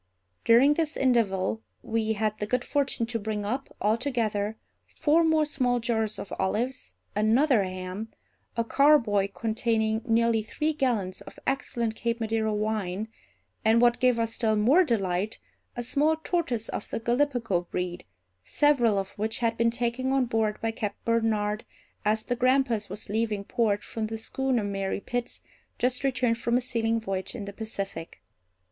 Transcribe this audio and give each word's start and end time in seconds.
During 0.43 0.73
this 0.73 0.97
interval 0.97 1.61
we 1.83 2.13
had 2.13 2.35
the 2.39 2.47
good 2.47 2.65
fortune 2.65 3.05
to 3.05 3.19
bring 3.19 3.45
up, 3.45 3.69
altogether, 3.79 4.57
four 4.95 5.23
more 5.23 5.45
small 5.45 5.79
jars 5.79 6.17
of 6.17 6.33
olives, 6.39 6.95
another 7.15 7.63
ham, 7.63 8.09
a 8.57 8.63
carboy 8.63 9.27
containing 9.31 10.01
nearly 10.03 10.41
three 10.41 10.73
gallons 10.73 11.21
of 11.21 11.37
excellent 11.45 11.93
Cape 11.93 12.19
Madeira 12.19 12.51
wine, 12.51 13.09
and, 13.63 13.79
what 13.79 13.99
gave 13.99 14.17
us 14.17 14.33
still 14.33 14.55
more 14.55 14.83
delight, 14.83 15.37
a 15.77 15.83
small 15.83 16.15
tortoise 16.15 16.67
of 16.67 16.89
the 16.89 16.99
Gallipago 16.99 17.69
breed, 17.69 18.03
several 18.43 18.97
of 18.97 19.11
which 19.19 19.37
had 19.37 19.55
been 19.55 19.69
taken 19.69 20.11
on 20.13 20.25
board 20.25 20.59
by 20.61 20.71
Captain 20.71 20.99
Barnard, 21.05 21.63
as 22.03 22.23
the 22.23 22.35
Grampus 22.35 22.89
was 22.89 23.07
leaving 23.07 23.43
port, 23.43 23.83
from 23.83 24.07
the 24.07 24.17
schooner 24.17 24.63
Mary 24.63 24.99
Pitts, 24.99 25.41
just 25.77 26.03
returned 26.03 26.39
from 26.39 26.57
a 26.57 26.61
sealing 26.61 26.99
voyage 26.99 27.35
in 27.35 27.45
the 27.45 27.53
Pacific. 27.53 28.23